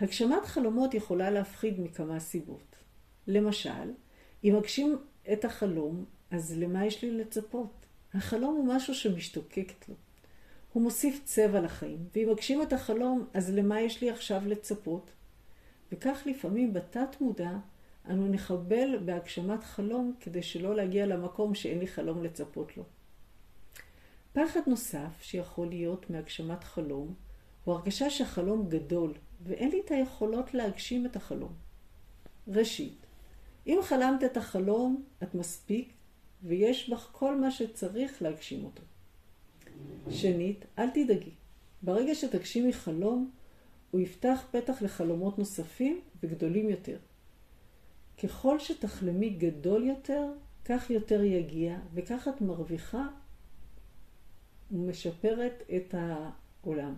הגשמת 0.00 0.44
חלומות 0.44 0.94
יכולה 0.94 1.30
להפחיד 1.30 1.80
מכמה 1.80 2.20
סיבות. 2.20 2.76
למשל, 3.26 3.92
אם 4.44 4.56
אגשים 4.56 4.98
את 5.32 5.44
החלום, 5.44 6.04
אז 6.30 6.58
למה 6.58 6.86
יש 6.86 7.02
לי 7.02 7.10
לצפות? 7.10 7.86
החלום 8.14 8.54
הוא 8.56 8.66
משהו 8.66 8.94
שמשתוקקת 8.94 9.88
לו. 9.88 9.94
הוא 10.72 10.82
מוסיף 10.82 11.20
צבע 11.24 11.60
לחיים, 11.60 11.98
ואם 12.14 12.30
אגשים 12.30 12.62
את 12.62 12.72
החלום, 12.72 13.26
אז 13.34 13.50
למה 13.50 13.80
יש 13.80 14.00
לי 14.00 14.10
עכשיו 14.10 14.42
לצפות? 14.46 15.10
וכך 15.92 16.22
לפעמים 16.26 16.72
בתת 16.72 17.20
מודע 17.20 17.52
אנו 18.08 18.28
נחבל 18.28 18.98
בהגשמת 19.04 19.64
חלום 19.64 20.14
כדי 20.20 20.42
שלא 20.42 20.76
להגיע 20.76 21.06
למקום 21.06 21.54
שאין 21.54 21.78
לי 21.78 21.86
חלום 21.86 22.22
לצפות 22.24 22.76
לו. 22.76 22.84
פחד 24.32 24.60
נוסף 24.66 25.22
שיכול 25.22 25.68
להיות 25.68 26.10
מהגשמת 26.10 26.64
חלום 26.64 27.14
הוא 27.64 27.74
הרגשה 27.74 28.10
שהחלום 28.10 28.68
גדול 28.68 29.14
ואין 29.42 29.70
לי 29.70 29.80
את 29.84 29.90
היכולות 29.90 30.54
להגשים 30.54 31.06
את 31.06 31.16
החלום. 31.16 31.52
ראשית, 32.48 33.06
אם 33.66 33.78
חלמת 33.82 34.24
את 34.24 34.36
החלום, 34.36 35.04
את 35.22 35.34
מספיק 35.34 35.92
ויש 36.42 36.90
בך 36.90 37.08
כל 37.12 37.40
מה 37.40 37.50
שצריך 37.50 38.22
להגשים 38.22 38.64
אותו. 38.64 38.82
שנית, 40.10 40.64
אל 40.78 40.90
תדאגי. 40.90 41.30
ברגע 41.82 42.14
שתגשימי 42.14 42.72
חלום, 42.72 43.30
הוא 43.90 44.00
יפתח 44.00 44.44
פתח 44.50 44.82
לחלומות 44.82 45.38
נוספים 45.38 46.00
וגדולים 46.22 46.68
יותר. 46.68 46.98
ככל 48.22 48.58
שתחלמי 48.58 49.30
גדול 49.30 49.84
יותר, 49.84 50.32
כך 50.64 50.90
יותר 50.90 51.22
יגיע, 51.22 51.78
וכך 51.94 52.28
את 52.28 52.40
מרוויחה 52.40 53.08
ומשפרת 54.70 55.62
את 55.76 55.94
העולם. 55.98 56.94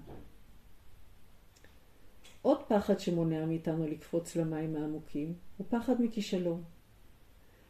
עוד 2.42 2.62
פחד 2.68 3.00
שמונע 3.00 3.46
מאיתנו 3.46 3.86
לקפוץ 3.86 4.36
למים 4.36 4.76
העמוקים, 4.76 5.34
הוא 5.56 5.66
פחד 5.70 6.02
מכישלון. 6.02 6.62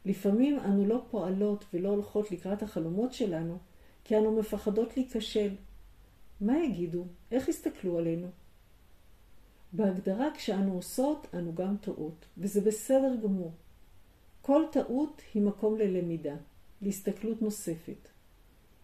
לפעמים 0.05 0.61
אנו 0.61 0.87
לא 0.87 1.05
פועלות 1.11 1.65
ולא 1.75 1.89
הולכות 1.89 2.31
לקראת 2.31 2.63
החלומות 2.63 3.13
שלנו, 3.13 3.59
כי 4.05 4.17
אנו 4.17 4.37
מפחדות 4.37 4.97
להיכשל. 4.97 5.55
מה 6.41 6.65
יגידו? 6.65 7.05
איך 7.31 7.49
יסתכלו 7.49 7.99
עלינו? 7.99 8.29
בהגדרה 9.73 10.29
כשאנו 10.35 10.73
עושות, 10.73 11.27
אנו 11.35 11.55
גם 11.55 11.77
טועות, 11.77 12.25
וזה 12.39 12.61
בסדר 12.61 13.17
גמור. 13.23 13.53
כל 14.43 14.63
טעות 14.73 15.23
היא 15.35 15.43
מקום 15.43 15.79
ללמידה, 15.79 16.35
להסתכלות 16.83 17.43
נוספת. 17.43 18.09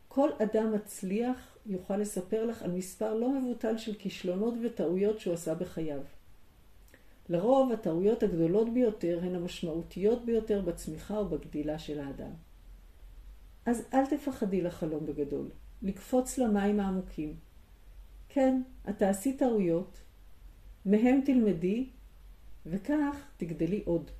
כל 0.08 0.28
אדם 0.42 0.72
מצליח 0.72 1.58
יוכל 1.66 1.96
לספר 1.96 2.46
לך 2.46 2.62
על 2.62 2.70
מספר 2.70 3.14
לא 3.14 3.30
מבוטל 3.40 3.78
של 3.78 3.94
כישלונות 3.94 4.54
וטעויות 4.62 5.20
שהוא 5.20 5.34
עשה 5.34 5.54
בחייו. 5.54 6.00
לרוב 7.28 7.72
הטעויות 7.72 8.22
הגדולות 8.22 8.74
ביותר 8.74 9.18
הן 9.22 9.34
המשמעותיות 9.34 10.24
ביותר 10.24 10.60
בצמיחה 10.60 11.20
ובגדילה 11.20 11.78
של 11.78 12.00
האדם. 12.00 12.30
אז 13.66 13.86
אל 13.94 14.06
תפחדי 14.06 14.60
לחלום 14.60 15.06
בגדול, 15.06 15.50
לקפוץ 15.82 16.38
למים 16.38 16.80
העמוקים. 16.80 17.34
כן, 18.28 18.62
את 18.88 18.98
תעשי 18.98 19.36
טעויות, 19.36 20.00
מהם 20.88 21.20
תלמדי, 21.24 21.86
וכך 22.66 23.16
תגדלי 23.36 23.82
עוד. 23.84 24.10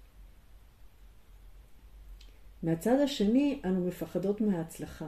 מהצד 2.63 3.01
השני, 3.05 3.61
אנו 3.65 3.87
מפחדות 3.87 4.41
מההצלחה. 4.41 5.07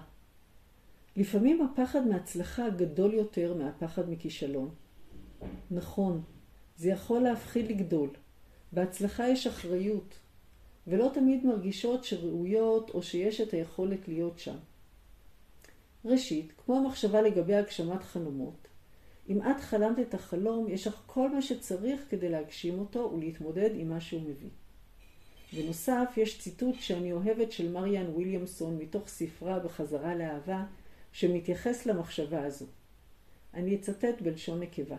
לפעמים 1.17 1.63
הפחד 1.63 2.07
מהצלחה 2.07 2.71
גדול 2.71 3.15
יותר 3.15 3.55
מהפחד 3.55 4.11
מכישלון. 4.11 4.75
נכון, 5.71 6.23
זה 6.77 6.89
יכול 6.89 7.21
להפחיד 7.23 7.71
לגדול. 7.71 8.11
בהצלחה 8.73 9.29
יש 9.29 9.47
אחריות, 9.47 10.15
ולא 10.87 11.11
תמיד 11.15 11.47
מרגישות 11.47 12.05
שראויות 12.05 12.91
או 12.91 13.03
שיש 13.03 13.41
את 13.41 13.53
היכולת 13.53 14.09
להיות 14.09 14.39
שם. 14.39 14.57
ראשית, 16.05 16.53
כמו 16.65 16.77
המחשבה 16.79 17.23
לגבי 17.23 17.55
הגשמת 17.55 18.03
חלומות, 18.03 18.69
אם 19.31 19.43
את 19.43 19.61
חלמת 19.61 19.99
את 19.99 20.15
החלום, 20.15 20.69
יש 20.69 20.87
לך 20.87 21.03
כל 21.07 21.31
מה 21.31 21.43
שצריך 21.43 22.01
כדי 22.09 22.29
להגשים 22.29 22.79
אותו 22.79 23.13
ולהתמודד 23.15 23.71
עם 23.75 23.89
מה 23.89 24.01
שהוא 24.01 24.23
מביא. 24.23 24.51
בנוסף, 25.53 26.13
יש 26.17 26.39
ציטוט 26.39 26.75
שאני 26.81 27.13
אוהבת 27.13 27.53
של 27.53 27.73
מריאן 27.73 28.07
וויליאמסון 28.07 28.79
מתוך 28.79 29.09
ספרה 29.09 29.59
בחזרה 29.59 30.15
לאהבה, 30.15 30.65
שמתייחס 31.13 31.87
למחשבה 31.87 32.45
הזו. 32.45 32.67
אני 33.55 33.75
אצטט 33.75 34.23
בלשון 34.23 34.61
נקבה. 34.61 34.97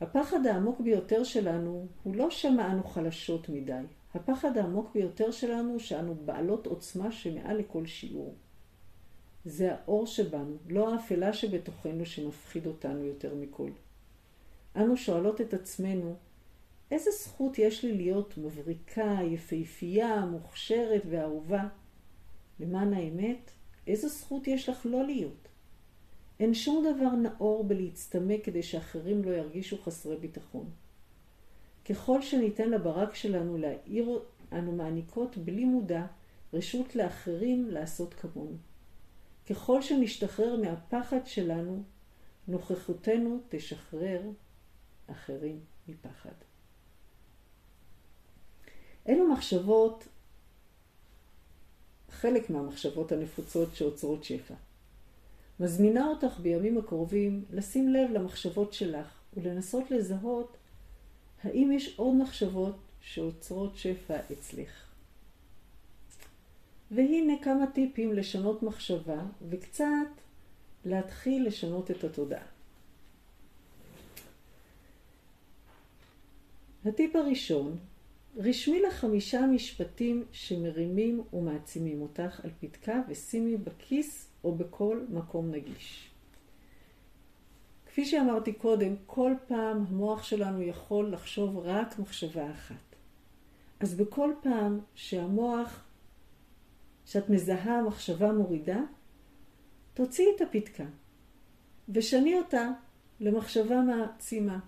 הפחד 0.00 0.46
העמוק 0.46 0.80
ביותר 0.80 1.24
שלנו 1.24 1.86
הוא 2.02 2.16
לא 2.16 2.30
שמא 2.30 2.72
אנו 2.72 2.84
חלשות 2.84 3.48
מדי. 3.48 3.82
הפחד 4.14 4.58
העמוק 4.58 4.90
ביותר 4.94 5.30
שלנו 5.30 5.80
שאנו 5.80 6.14
בעלות 6.14 6.66
עוצמה 6.66 7.12
שמעל 7.12 7.58
לכל 7.58 7.86
שיעור. 7.86 8.34
זה 9.46 9.74
האור 9.74 10.06
שבנו, 10.06 10.56
לא 10.68 10.94
האפלה 10.94 11.32
שבתוכנו 11.32 12.06
שמפחיד 12.06 12.66
אותנו 12.66 13.04
יותר 13.04 13.34
מכל. 13.34 13.70
אנו 14.76 14.96
שואלות 14.96 15.40
את 15.40 15.54
עצמנו, 15.54 16.16
איזה 16.90 17.10
זכות 17.10 17.58
יש 17.58 17.84
לי 17.84 17.92
להיות 17.96 18.38
מבריקה, 18.38 19.18
יפהפייה, 19.22 20.26
מוכשרת 20.26 21.02
ואהובה? 21.10 21.68
למען 22.60 22.94
האמת, 22.94 23.50
איזו 23.86 24.08
זכות 24.08 24.48
יש 24.48 24.68
לך 24.68 24.86
לא 24.86 25.04
להיות? 25.04 25.48
אין 26.40 26.54
שום 26.54 26.84
דבר 26.94 27.10
נאור 27.10 27.64
בלהצטמק 27.64 28.44
כדי 28.44 28.62
שאחרים 28.62 29.24
לא 29.24 29.30
ירגישו 29.30 29.78
חסרי 29.78 30.16
ביטחון. 30.16 30.70
ככל 31.84 32.22
שניתן 32.22 32.70
לברק 32.70 33.14
שלנו 33.14 33.58
להעיר, 33.58 34.20
אנו 34.52 34.72
מעניקות 34.72 35.36
בלי 35.36 35.64
מודע 35.64 36.06
רשות 36.52 36.96
לאחרים 36.96 37.70
לעשות 37.70 38.14
כמונו. 38.14 38.56
ככל 39.50 39.82
שנשתחרר 39.82 40.56
מהפחד 40.56 41.26
שלנו, 41.26 41.82
נוכחותנו 42.48 43.40
תשחרר 43.48 44.22
אחרים 45.06 45.60
מפחד. 45.88 46.34
אלו 49.08 49.28
מחשבות, 49.32 50.08
חלק 52.10 52.50
מהמחשבות 52.50 53.12
הנפוצות 53.12 53.74
שעוצרות 53.74 54.24
שפע. 54.24 54.54
מזמינה 55.60 56.06
אותך 56.06 56.38
בימים 56.40 56.78
הקרובים 56.78 57.44
לשים 57.50 57.88
לב 57.88 58.10
למחשבות 58.10 58.72
שלך 58.72 59.06
ולנסות 59.34 59.90
לזהות 59.90 60.56
האם 61.42 61.72
יש 61.72 61.98
עוד 61.98 62.14
מחשבות 62.14 62.76
שעוצרות 63.00 63.76
שפע 63.76 64.18
אצלך. 64.32 64.85
והנה 66.90 67.32
כמה 67.42 67.66
טיפים 67.66 68.12
לשנות 68.12 68.62
מחשבה 68.62 69.22
וקצת 69.48 70.06
להתחיל 70.84 71.46
לשנות 71.46 71.90
את 71.90 72.04
התודעה. 72.04 72.44
הטיפ 76.84 77.16
הראשון, 77.16 77.76
רשמי 78.36 78.82
לך 78.82 78.94
חמישה 78.94 79.46
משפטים 79.46 80.24
שמרימים 80.32 81.22
ומעצימים 81.32 82.02
אותך 82.02 82.40
על 82.44 82.50
פתקה 82.60 83.00
ושימי 83.08 83.56
בכיס 83.56 84.28
או 84.44 84.54
בכל 84.54 85.00
מקום 85.08 85.50
נגיש. 85.50 86.10
כפי 87.86 88.04
שאמרתי 88.04 88.52
קודם, 88.52 88.94
כל 89.06 89.32
פעם 89.48 89.84
המוח 89.88 90.22
שלנו 90.22 90.62
יכול 90.62 91.12
לחשוב 91.12 91.58
רק 91.58 91.98
מחשבה 91.98 92.50
אחת. 92.50 92.74
אז 93.80 93.94
בכל 93.94 94.32
פעם 94.42 94.80
שהמוח 94.94 95.85
שאת 97.06 97.30
מזהה 97.30 97.82
מחשבה 97.82 98.32
מורידה, 98.32 98.80
תוציאי 99.94 100.28
את 100.36 100.40
הפתקה 100.40 100.84
ושני 101.88 102.38
אותה 102.38 102.70
למחשבה 103.20 103.80
מעצימה. 103.80 104.58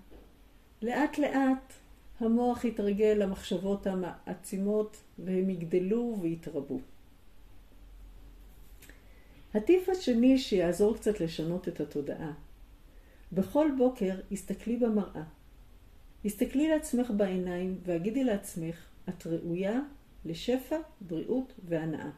לאט 0.82 1.18
לאט 1.18 1.72
המוח 2.20 2.64
יתרגל 2.64 3.16
למחשבות 3.18 3.86
המעצימות 3.86 4.96
והם 5.18 5.50
יגדלו 5.50 6.18
ויתרבו. 6.20 6.80
הטיפ 9.54 9.88
השני 9.88 10.38
שיעזור 10.38 10.96
קצת 10.96 11.20
לשנות 11.20 11.68
את 11.68 11.80
התודעה. 11.80 12.32
בכל 13.32 13.70
בוקר 13.78 14.20
הסתכלי 14.32 14.76
במראה. 14.76 15.22
הסתכלי 16.24 16.68
לעצמך 16.68 17.10
בעיניים 17.16 17.78
והגידי 17.84 18.24
לעצמך, 18.24 18.86
את 19.08 19.26
ראויה 19.26 19.80
לשפע, 20.24 20.76
בריאות 21.00 21.52
והנאה. 21.64 22.10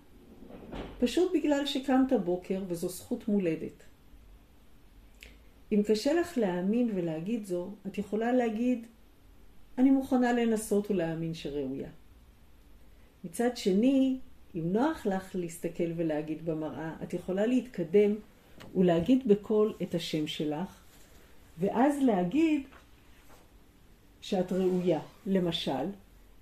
פשוט 0.98 1.32
בגלל 1.34 1.66
שקמת 1.66 2.12
בוקר 2.24 2.62
וזו 2.68 2.88
זכות 2.88 3.28
מולדת. 3.28 3.82
אם 5.72 5.82
קשה 5.86 6.12
לך 6.12 6.38
להאמין 6.38 6.90
ולהגיד 6.94 7.44
זו, 7.44 7.70
את 7.86 7.98
יכולה 7.98 8.32
להגיד, 8.32 8.86
אני 9.78 9.90
מוכנה 9.90 10.32
לנסות 10.32 10.90
ולהאמין 10.90 11.34
שראויה. 11.34 11.88
מצד 13.24 13.56
שני, 13.56 14.18
אם 14.54 14.72
נוח 14.72 15.06
לך 15.06 15.36
להסתכל 15.36 15.92
ולהגיד 15.96 16.44
במראה, 16.44 16.96
את 17.02 17.14
יכולה 17.14 17.46
להתקדם 17.46 18.14
ולהגיד 18.76 19.28
בקול 19.28 19.74
את 19.82 19.94
השם 19.94 20.26
שלך, 20.26 20.80
ואז 21.58 22.02
להגיד 22.02 22.62
שאת 24.20 24.52
ראויה. 24.52 25.00
למשל, 25.26 25.86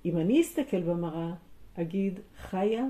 אם 0.04 0.18
אני 0.18 0.40
אסתכל 0.40 0.80
במראה, 0.80 1.34
אגיד, 1.74 2.20
חיה, 2.38 2.84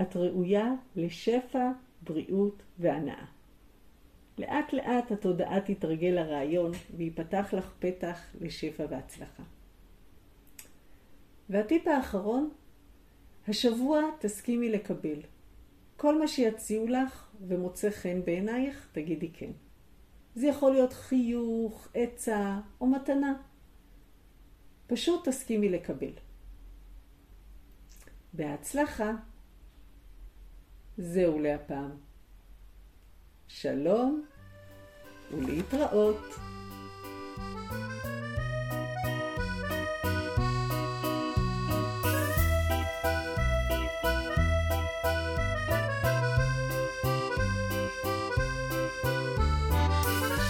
את 0.00 0.16
ראויה 0.16 0.72
לשפע, 0.96 1.70
בריאות 2.02 2.62
והנאה. 2.78 3.24
לאט 4.38 4.72
לאט 4.72 5.10
התודעה 5.12 5.60
תתרגל 5.60 6.08
לרעיון 6.08 6.72
ויפתח 6.96 7.48
לך 7.52 7.72
פתח 7.78 8.20
לשפע 8.40 8.84
והצלחה. 8.90 9.42
והטיפ 11.50 11.88
האחרון, 11.88 12.50
השבוע 13.48 14.00
תסכימי 14.18 14.68
לקבל. 14.68 15.20
כל 15.96 16.18
מה 16.18 16.28
שיציעו 16.28 16.86
לך 16.86 17.28
ומוצא 17.48 17.90
חן 17.90 18.24
בעינייך, 18.24 18.88
תגידי 18.92 19.30
כן. 19.32 19.50
זה 20.34 20.46
יכול 20.46 20.72
להיות 20.72 20.92
חיוך, 20.92 21.88
עצה 21.94 22.60
או 22.80 22.86
מתנה. 22.86 23.34
פשוט 24.86 25.28
תסכימי 25.28 25.68
לקבל. 25.68 26.12
בהצלחה. 28.32 29.12
זהו 30.98 31.38
להפעם. 31.38 31.90
שלום 33.48 34.24
ולהתראות. 35.30 36.16